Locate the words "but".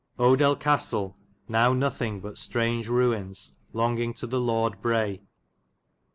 2.21-2.33